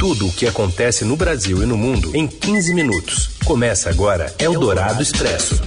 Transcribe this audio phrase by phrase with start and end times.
[0.00, 3.36] Tudo o que acontece no Brasil e no mundo em 15 minutos.
[3.44, 5.62] Começa agora Eldorado Expresso.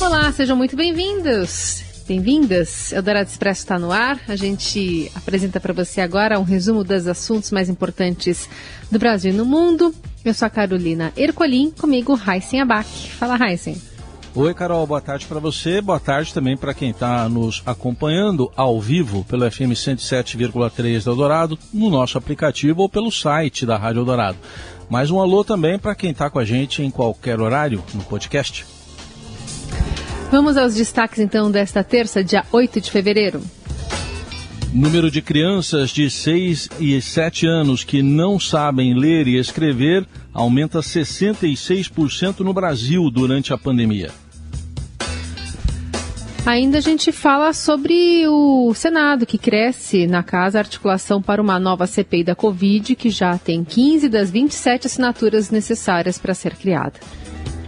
[0.00, 1.82] Olá, sejam muito bem-vindos.
[2.06, 2.92] Bem-vindas.
[2.92, 4.20] Eldorado Expresso está no ar.
[4.28, 8.48] A gente apresenta para você agora um resumo dos assuntos mais importantes
[8.88, 9.92] do Brasil e no mundo.
[10.24, 12.88] Eu sou a Carolina Ercolim, comigo Raíssen Abac.
[13.18, 13.82] Fala, Raíssen.
[14.38, 15.80] Oi, Carol, boa tarde para você.
[15.80, 21.58] Boa tarde também para quem está nos acompanhando ao vivo pelo FM 107,3 da Eldorado,
[21.72, 24.36] no nosso aplicativo ou pelo site da Rádio Eldorado.
[24.90, 28.66] Mais um alô também para quem está com a gente em qualquer horário no podcast.
[30.30, 33.40] Vamos aos destaques então desta terça, dia 8 de fevereiro.
[34.70, 40.80] Número de crianças de 6 e 7 anos que não sabem ler e escrever aumenta
[40.80, 44.10] 66% no Brasil durante a pandemia.
[46.46, 51.58] Ainda a gente fala sobre o Senado, que cresce na casa a articulação para uma
[51.58, 57.00] nova CPI da Covid, que já tem 15 das 27 assinaturas necessárias para ser criada.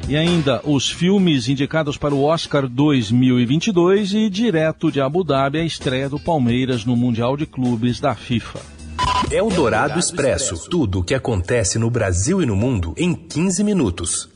[0.09, 5.65] E ainda os filmes indicados para o Oscar 2022 e direto de Abu Dhabi a
[5.65, 8.61] estreia do Palmeiras no Mundial de Clubes da FIFA.
[9.29, 10.71] Eldorado Expresso.
[10.71, 14.29] Tudo o que acontece no Brasil e no mundo em 15 minutos.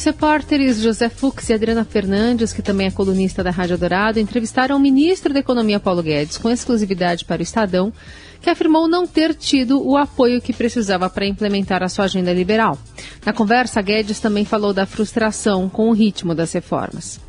[0.00, 4.74] Os repórteres José Fux e Adriana Fernandes, que também é colunista da Rádio Dourado, entrevistaram
[4.78, 7.92] o ministro da Economia Paulo Guedes com exclusividade para o Estadão,
[8.40, 12.78] que afirmou não ter tido o apoio que precisava para implementar a sua agenda liberal.
[13.26, 17.20] Na conversa, Guedes também falou da frustração com o ritmo das reformas.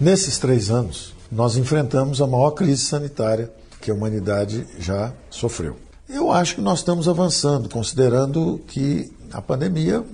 [0.00, 5.76] Nesses três anos, nós enfrentamos a maior crise sanitária que a humanidade já sofreu.
[6.08, 10.04] Eu acho que nós estamos avançando, considerando que a pandemia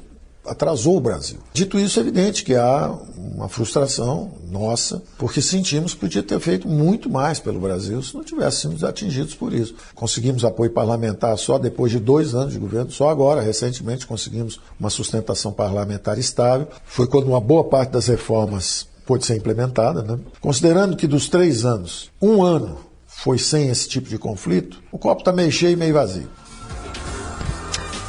[0.48, 1.39] atrasou o Brasil.
[1.52, 6.69] Dito isso, é evidente que há uma frustração nossa, porque sentimos que podia ter feito
[6.69, 9.75] muito mais pelo Brasil se não tivéssemos atingidos por isso.
[9.94, 14.91] Conseguimos apoio parlamentar só depois de dois anos de governo, só agora, recentemente, conseguimos uma
[14.91, 16.69] sustentação parlamentar estável.
[16.84, 20.03] Foi quando uma boa parte das reformas pôde ser implementada.
[20.03, 20.19] Né?
[20.41, 25.22] Considerando que dos três anos, um ano foi sem esse tipo de conflito, o copo
[25.22, 26.28] está meio cheio e meio vazio.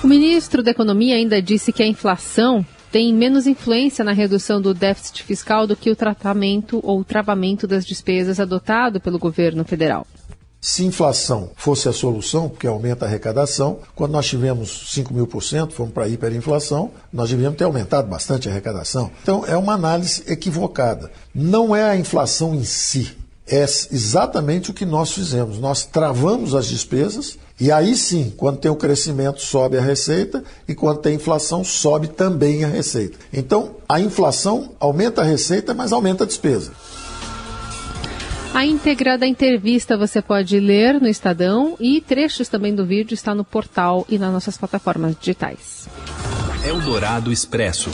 [0.04, 4.74] O ministro da Economia ainda disse que a inflação tem menos influência na redução do
[4.74, 10.06] déficit fiscal do que o tratamento ou travamento das despesas adotado pelo governo federal.
[10.62, 15.42] Se inflação fosse a solução, porque aumenta a arrecadação, quando nós tivemos 5 mil por
[15.42, 19.12] cento, fomos para a hiperinflação, nós devíamos ter aumentado bastante a arrecadação.
[19.22, 21.12] Então, é uma análise equivocada.
[21.34, 23.16] Não é a inflação em si,
[23.48, 25.58] é exatamente o que nós fizemos.
[25.58, 30.76] Nós travamos as despesas e aí sim, quando tem o crescimento, sobe a receita e
[30.76, 33.18] quando tem inflação, sobe também a receita.
[33.34, 36.72] Então, a inflação aumenta a receita, mas aumenta a despesa.
[38.54, 43.36] A íntegra da entrevista você pode ler no Estadão e trechos também do vídeo está
[43.36, 45.88] no portal e nas nossas plataformas digitais.
[46.64, 47.92] Eldorado Expresso.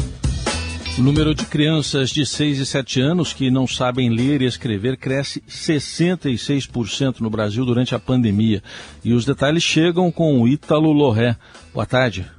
[0.95, 4.95] O número de crianças de 6 e 7 anos que não sabem ler e escrever
[4.95, 8.61] cresce 66% no Brasil durante a pandemia.
[9.03, 11.35] E os detalhes chegam com o Ítalo Loré.
[11.73, 12.31] Boa tarde.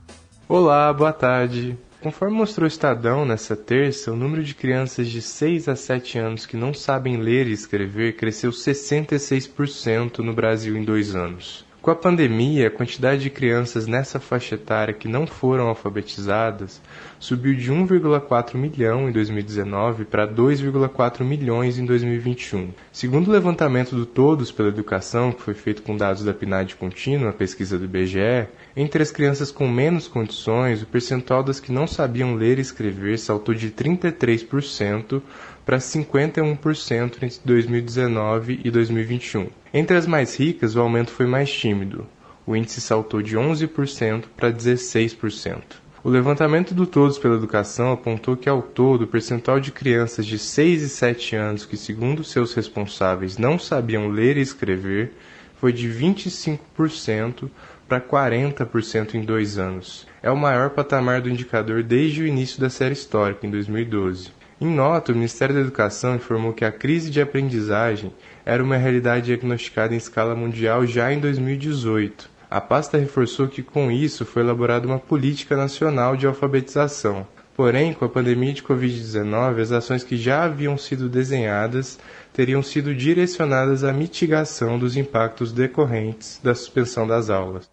[0.49, 1.77] Olá, boa tarde.
[2.01, 6.47] Conforme mostrou o Estadão nessa terça, o número de crianças de 6 a 7 anos
[6.47, 11.65] que não sabem ler e escrever cresceu 66% no Brasil em dois anos.
[11.85, 16.81] Com a pandemia, a quantidade de crianças nessa faixa etária que não foram alfabetizadas
[17.21, 22.71] subiu de 1,4 milhão em 2019 para 2,4 milhões em 2021.
[22.91, 27.29] Segundo o levantamento do Todos pela Educação, que foi feito com dados da PNAD contínua,
[27.29, 31.87] a pesquisa do IBGE, entre as crianças com menos condições, o percentual das que não
[31.87, 35.21] sabiam ler e escrever saltou de 33%
[35.67, 39.64] para 51% entre 2019 e 2021.
[39.77, 42.07] Entre as mais ricas, o aumento foi mais tímido.
[42.47, 45.63] O índice saltou de 11% para 16%.
[46.05, 50.39] O levantamento do Todos pela Educação apontou que, ao todo, o percentual de crianças de
[50.39, 55.13] 6 e 7 anos que, segundo seus responsáveis, não sabiam ler e escrever
[55.57, 57.51] foi de 25%
[57.89, 60.07] para 40% em dois anos.
[60.23, 64.31] É o maior patamar do indicador desde o início da série histórica, em 2012.
[64.65, 68.11] Em nota, o Ministério da Educação informou que a crise de aprendizagem
[68.47, 72.31] era uma realidade diagnosticada em escala mundial já em 2018.
[72.51, 77.27] A pasta reforçou que, com isso, foi elaborada uma política nacional de alfabetização.
[77.55, 81.99] Porém, com a pandemia de Covid-19, as ações que já haviam sido desenhadas
[82.33, 87.69] teriam sido direcionadas à mitigação dos impactos decorrentes da suspensão das aulas.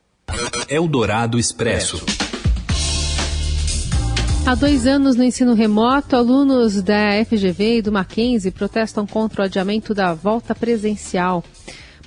[0.67, 2.03] Eldorado Expresso.
[4.43, 9.45] Há dois anos no ensino remoto, alunos da FGV e do Mackenzie protestam contra o
[9.45, 11.43] adiamento da volta presencial.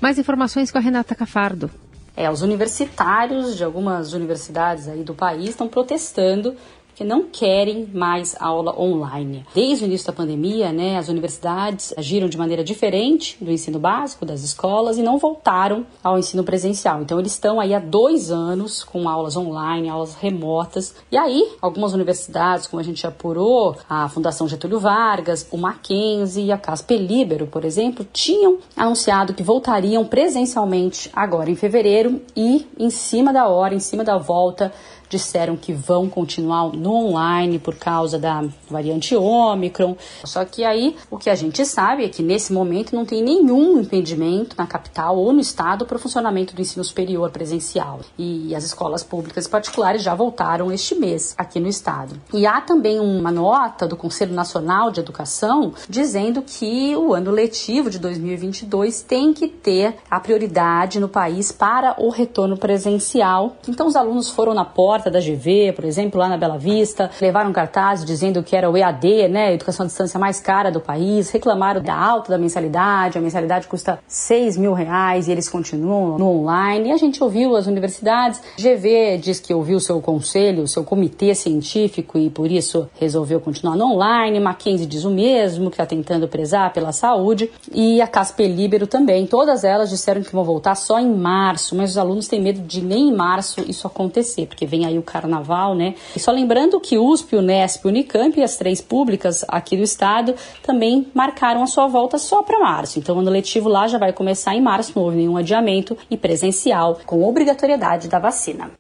[0.00, 1.70] Mais informações com a Renata Cafardo.
[2.16, 6.54] É, os universitários de algumas universidades aí do país estão protestando
[6.94, 9.44] que não querem mais aula online.
[9.54, 14.24] Desde o início da pandemia, né, as universidades agiram de maneira diferente do ensino básico,
[14.24, 17.02] das escolas, e não voltaram ao ensino presencial.
[17.02, 20.94] Então, eles estão aí há dois anos com aulas online, aulas remotas.
[21.10, 26.52] E aí, algumas universidades, como a gente apurou, a Fundação Getúlio Vargas, o Mackenzie e
[26.52, 32.90] a Casper Libero, por exemplo, tinham anunciado que voltariam presencialmente agora em fevereiro e em
[32.90, 34.72] cima da hora, em cima da volta
[35.14, 39.96] disseram que vão continuar no online por causa da variante Ômicron.
[40.24, 43.80] Só que aí o que a gente sabe é que nesse momento não tem nenhum
[43.80, 48.00] impedimento na capital ou no estado para o funcionamento do ensino superior presencial.
[48.18, 52.20] E as escolas públicas e particulares já voltaram este mês aqui no estado.
[52.32, 57.88] E há também uma nota do Conselho Nacional de Educação dizendo que o ano letivo
[57.88, 63.56] de 2022 tem que ter a prioridade no país para o retorno presencial.
[63.68, 67.10] Então os alunos foram na porta porta da GV, por exemplo, lá na Bela Vista,
[67.20, 71.30] levaram cartazes dizendo que era o EAD, né, educação à distância mais cara do país,
[71.30, 76.28] reclamaram da alta da mensalidade, a mensalidade custa 6 mil reais e eles continuam no
[76.28, 76.88] online.
[76.88, 80.84] E a gente ouviu as universidades, GV diz que ouviu o seu conselho, o seu
[80.84, 85.86] comitê científico e por isso resolveu continuar no online, Mackenzie diz o mesmo, que está
[85.86, 89.26] tentando prezar pela saúde, e a Casper Libero também.
[89.26, 92.80] Todas elas disseram que vão voltar só em março, mas os alunos têm medo de
[92.80, 95.94] nem em março isso acontecer, porque vem aí o carnaval, né?
[96.14, 99.82] E só lembrando que USP, o Nesp, o Unicamp e as três públicas aqui do
[99.82, 102.98] estado também marcaram a sua volta só para março.
[102.98, 106.16] Então, o ano letivo lá já vai começar em março, não houve nenhum adiamento e
[106.16, 108.70] presencial, com obrigatoriedade da vacina.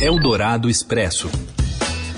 [0.00, 1.30] Eldorado Expresso.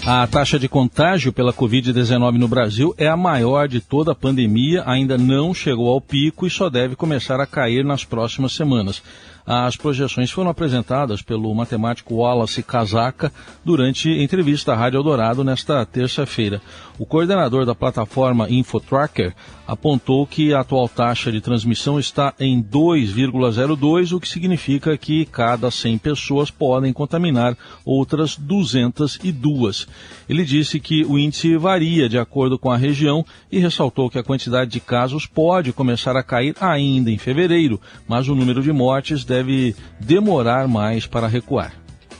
[0.05, 4.83] A taxa de contágio pela Covid-19 no Brasil é a maior de toda a pandemia,
[4.85, 9.01] ainda não chegou ao pico e só deve começar a cair nas próximas semanas.
[9.47, 13.33] As projeções foram apresentadas pelo matemático Wallace Casaca
[13.65, 16.63] durante entrevista à Rádio Eldorado nesta terça-feira.
[16.99, 19.35] O coordenador da plataforma InfoTracker
[19.73, 25.71] apontou que a atual taxa de transmissão está em 2,02, o que significa que cada
[25.71, 29.87] 100 pessoas podem contaminar outras 202.
[30.29, 34.23] Ele disse que o índice varia de acordo com a região e ressaltou que a
[34.23, 39.25] quantidade de casos pode começar a cair ainda em fevereiro, mas o número de mortes
[39.25, 41.73] deve demorar mais para recuar.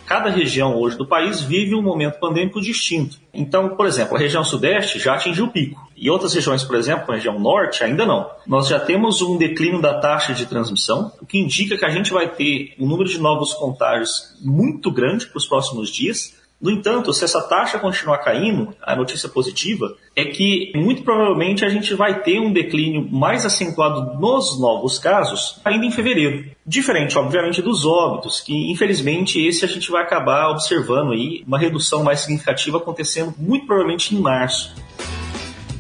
[0.07, 3.19] Cada região hoje do país vive um momento pandêmico distinto.
[3.33, 5.92] Então, por exemplo, a região sudeste já atingiu o pico.
[6.03, 8.29] E outras regiões, por exemplo, a região norte, ainda não.
[8.45, 12.13] Nós já temos um declínio da taxa de transmissão, o que indica que a gente
[12.13, 16.35] vai ter um número de novos contágios muito grande para os próximos dias.
[16.61, 21.69] No entanto, se essa taxa continuar caindo, a notícia positiva é que muito provavelmente a
[21.69, 26.51] gente vai ter um declínio mais acentuado nos novos casos ainda em fevereiro.
[26.67, 32.03] Diferente, obviamente, dos óbitos, que infelizmente esse a gente vai acabar observando aí uma redução
[32.03, 34.75] mais significativa acontecendo muito provavelmente em março.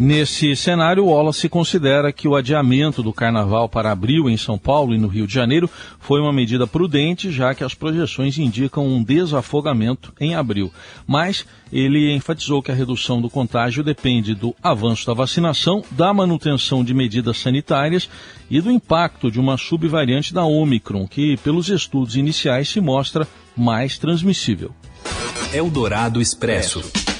[0.02, 4.98] Nesse cenário, Wallace considera que o adiamento do carnaval para abril em São Paulo e
[4.98, 5.70] no Rio de Janeiro
[6.00, 10.72] foi uma medida prudente, já que as projeções indicam um desafogamento em abril.
[11.06, 16.82] Mas ele enfatizou que a redução do contágio depende do avanço da vacinação, da manutenção
[16.82, 18.10] de medidas sanitárias
[18.50, 23.24] e do impacto de uma subvariante da Omicron, que, pelos estudos iniciais, se mostra
[23.56, 24.74] mais transmissível.
[25.52, 27.11] Eldorado Expresso.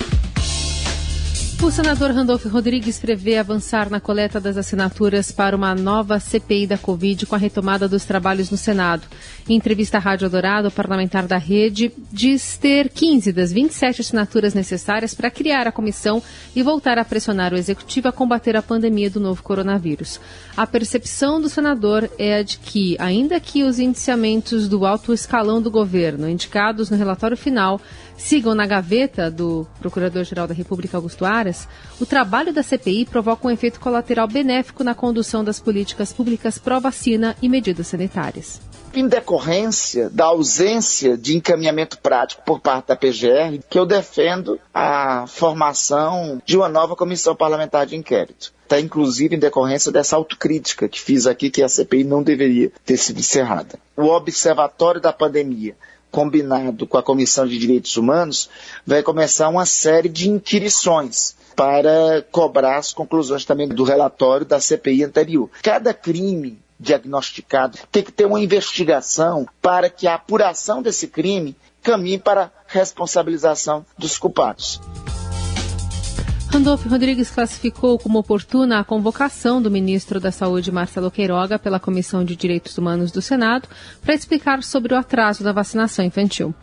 [1.63, 6.77] O senador Randolph Rodrigues prevê avançar na coleta das assinaturas para uma nova CPI da
[6.77, 9.07] Covid com a retomada dos trabalhos no Senado.
[9.49, 14.55] Em entrevista à Rádio Dourado, o parlamentar da rede diz ter 15 das 27 assinaturas
[14.55, 16.21] necessárias para criar a comissão
[16.55, 20.21] e voltar a pressionar o executivo a combater a pandemia do novo coronavírus.
[20.57, 25.63] A percepção do senador é a de que, ainda que os indiciamentos do alto escalão
[25.63, 27.81] do governo, indicados no relatório final,
[28.23, 31.69] sigam na gaveta do Procurador-Geral da República Augusto Aras,
[32.01, 37.37] o trabalho da CPI provoca um efeito colateral benéfico na condução das políticas públicas pró-vacina
[37.43, 38.61] e medidas sanitárias.
[38.95, 45.25] Em decorrência da ausência de encaminhamento prático por parte da PGR, que eu defendo a
[45.27, 48.53] formação de uma nova comissão parlamentar de inquérito.
[48.63, 52.99] Está inclusive em decorrência dessa autocrítica que fiz aqui que a CPI não deveria ter
[52.99, 53.79] sido encerrada.
[53.97, 55.75] O Observatório da Pandemia
[56.13, 58.49] combinado com a Comissão de Direitos Humanos,
[58.87, 65.05] vai começar uma série de inquirições para cobrar as conclusões também do relatório da CPI
[65.05, 65.51] anterior.
[65.63, 72.19] Cada crime diagnosticado tem que ter uma investigação para que a apuração desse crime caminhe
[72.19, 74.81] para a responsabilização dos culpados.
[76.53, 82.23] Randolph Rodrigues classificou como oportuna a convocação do ministro da Saúde, Marcelo Queiroga, pela Comissão
[82.23, 83.67] de Direitos Humanos do Senado
[84.03, 86.55] para explicar sobre o atraso da vacinação infantil.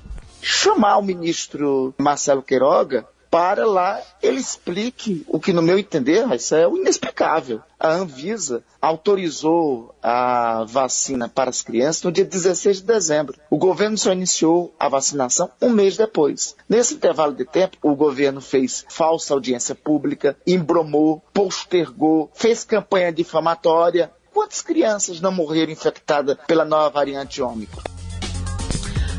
[0.43, 6.55] Chamar o ministro Marcelo Queiroga para lá ele explique o que, no meu entender, isso
[6.55, 7.61] é o inexplicável.
[7.79, 13.37] A Anvisa autorizou a vacina para as crianças no dia 16 de dezembro.
[13.49, 16.55] O governo só iniciou a vacinação um mês depois.
[16.67, 24.11] Nesse intervalo de tempo, o governo fez falsa audiência pública, embromou, postergou, fez campanha difamatória.
[24.33, 27.98] Quantas crianças não morreram infectadas pela nova variante Ômicron?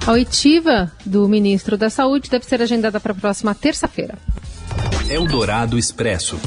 [0.07, 4.19] A oitiva do ministro da Saúde deve ser agendada para a próxima terça-feira.
[5.11, 6.39] Eldorado Expresso.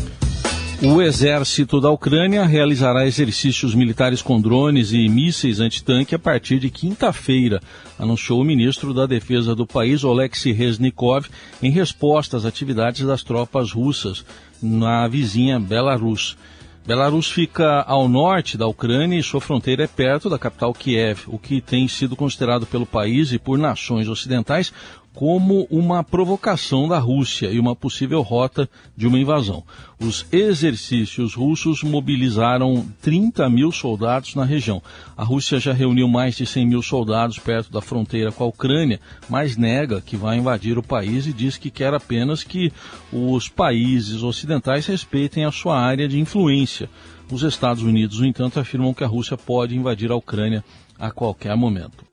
[0.81, 6.69] O exército da Ucrânia realizará exercícios militares com drones e mísseis antitanque a partir de
[6.69, 7.61] quinta-feira,
[7.97, 11.27] anunciou o ministro da Defesa do país, Oleksiy Reznikov,
[11.61, 14.25] em resposta às atividades das tropas russas
[14.61, 16.35] na vizinha Belarus.
[16.85, 21.39] Belarus fica ao norte da Ucrânia e sua fronteira é perto da capital Kiev, o
[21.39, 24.73] que tem sido considerado pelo país e por nações ocidentais
[25.13, 28.67] como uma provocação da Rússia e uma possível rota
[28.97, 29.63] de uma invasão.
[29.99, 34.81] Os exercícios russos mobilizaram 30 mil soldados na região.
[35.15, 38.99] A Rússia já reuniu mais de 100 mil soldados perto da fronteira com a Ucrânia,
[39.29, 42.73] mas nega que vai invadir o país e diz que quer apenas que
[43.11, 46.89] os países ocidentais respeitem a sua área de influência.
[47.31, 50.63] Os Estados Unidos, no entanto, afirmam que a Rússia pode invadir a Ucrânia
[50.99, 52.12] a qualquer momento.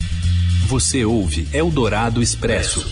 [0.70, 2.86] Você ouve Eldorado Expresso.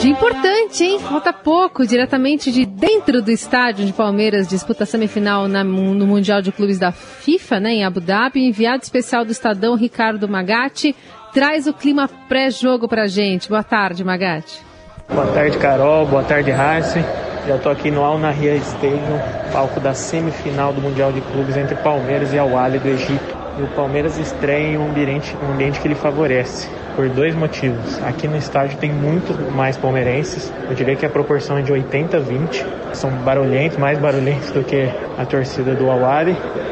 [0.00, 0.98] De importante, hein?
[1.00, 6.50] Falta pouco, diretamente de dentro do estádio de Palmeiras, disputa semifinal na, no Mundial de
[6.50, 8.40] Clubes da FIFA, né, em Abu Dhabi.
[8.40, 10.96] Enviado especial do Estadão, Ricardo Magatti,
[11.34, 13.50] traz o clima pré-jogo pra gente.
[13.50, 14.65] Boa tarde, Magatti.
[15.08, 16.04] Boa tarde, Carol.
[16.04, 17.02] Boa tarde, Harce.
[17.46, 19.18] Já estou aqui no Al Nahya Stadium,
[19.52, 23.36] palco da semifinal do Mundial de Clubes entre Palmeiras e Al Ahly do Egito.
[23.58, 28.02] E o Palmeiras estreia em um ambiente, um ambiente que lhe favorece, por dois motivos.
[28.02, 32.16] Aqui no estádio tem muito mais palmeirenses, eu diria que a proporção é de 80
[32.16, 32.66] a 20.
[32.92, 36.00] São barulhentos, mais barulhentos do que a torcida do Al.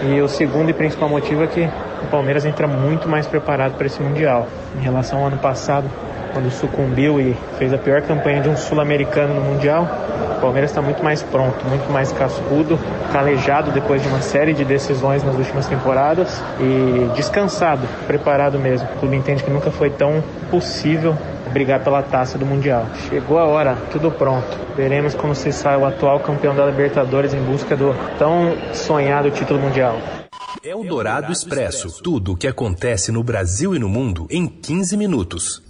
[0.03, 1.71] E o segundo e principal motivo é que
[2.03, 4.49] o Palmeiras entra muito mais preparado para esse Mundial.
[4.76, 5.88] Em relação ao ano passado,
[6.35, 9.88] quando sucumbiu e fez a pior campanha de um sul-americano no Mundial,
[10.37, 12.79] o Palmeiras está muito mais pronto, muito mais cascudo,
[13.12, 18.87] calejado depois de uma série de decisões nas últimas temporadas e descansado, preparado mesmo.
[18.97, 21.17] O clube entende que nunca foi tão possível
[21.53, 22.85] brigar pela taça do Mundial.
[23.09, 24.59] Chegou a hora, tudo pronto.
[24.76, 29.61] Veremos como se sai o atual campeão da Libertadores em busca do tão sonhado título
[29.61, 29.97] mundial.
[30.64, 32.03] Eldorado Expresso.
[32.03, 35.63] Tudo o que acontece no Brasil e no mundo em 15 minutos.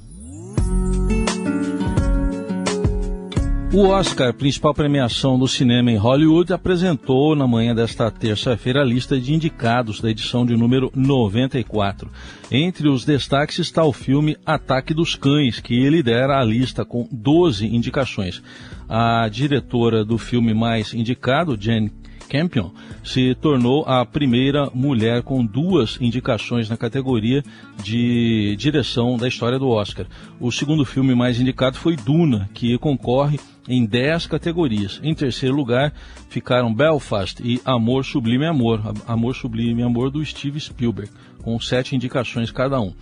[3.75, 9.19] O Oscar, principal premiação do cinema em Hollywood, apresentou na manhã desta terça-feira a lista
[9.19, 12.09] de indicados da edição de número 94.
[12.52, 17.66] Entre os destaques está o filme Ataque dos Cães, que lidera a lista com 12
[17.66, 18.40] indicações.
[18.88, 21.90] A diretora do filme mais indicado, Jane
[22.28, 22.71] Campion
[23.04, 27.43] se tornou a primeira mulher com duas indicações na categoria
[27.83, 30.07] de direção da história do Oscar.
[30.40, 33.38] O segundo filme mais indicado foi Duna, que concorre
[33.69, 35.00] em 10 categorias.
[35.02, 35.93] Em terceiro lugar
[36.28, 41.11] ficaram Belfast e Amor Sublime Amor, Amor Sublime Amor do Steve Spielberg,
[41.43, 42.93] com sete indicações cada um.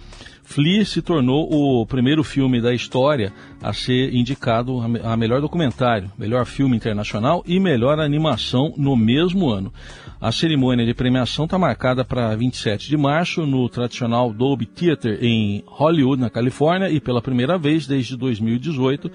[0.53, 3.33] Flea se tornou o primeiro filme da história
[3.63, 9.73] a ser indicado a melhor documentário, melhor filme internacional e melhor animação no mesmo ano.
[10.21, 15.65] A cerimônia de premiação está marcada para 27 de março no tradicional Dolby Theater em
[15.67, 19.11] Hollywood, na Califórnia, e pela primeira vez desde 2018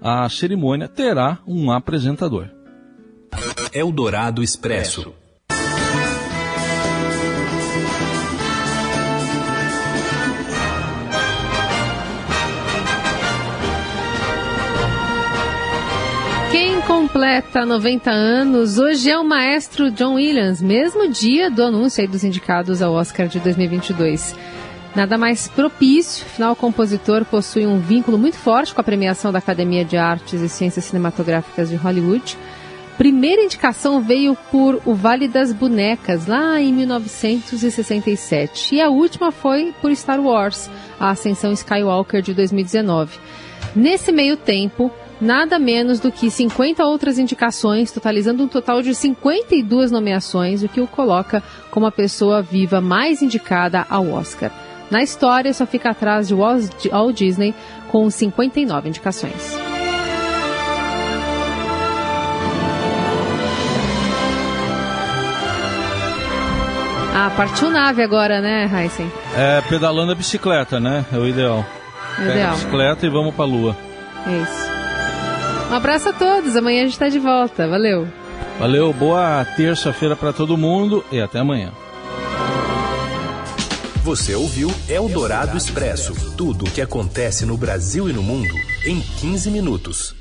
[0.00, 2.48] a cerimônia terá um apresentador.
[3.74, 5.12] Eldorado Expresso.
[17.08, 22.82] Completa 90 anos hoje é o maestro John Williams, mesmo dia do anúncio dos indicados
[22.82, 24.36] ao Oscar de 2022.
[24.94, 29.38] Nada mais propício, afinal o compositor possui um vínculo muito forte com a premiação da
[29.38, 32.36] Academia de Artes e Ciências Cinematográficas de Hollywood.
[32.98, 38.74] Primeira indicação veio por O Vale das Bonecas, lá em 1967.
[38.74, 40.68] E a última foi por Star Wars,
[41.00, 43.18] a Ascensão Skywalker de 2019.
[43.74, 49.90] Nesse meio tempo, nada menos do que 50 outras indicações, totalizando um total de 52
[49.90, 54.50] nomeações, o que o coloca como a pessoa viva mais indicada ao Oscar.
[54.90, 56.64] Na história, só fica atrás de Walt
[57.14, 57.54] Disney
[57.90, 59.56] com 59 indicações.
[67.14, 69.10] Ah, partiu nave agora, né, Heisen?
[69.36, 71.04] É, pedalando a bicicleta, né?
[71.12, 71.64] É o ideal.
[72.14, 72.50] É Pega ideal.
[72.50, 73.76] a bicicleta e vamos pra lua.
[74.26, 74.67] É isso.
[75.70, 76.56] Um abraço a todos.
[76.56, 77.68] Amanhã a gente tá de volta.
[77.68, 78.08] Valeu.
[78.58, 81.72] Valeu, boa terça-feira para todo mundo e até amanhã.
[84.02, 88.54] Você ouviu Eldorado Expresso tudo o que acontece no Brasil e no mundo
[88.86, 90.17] em 15 minutos.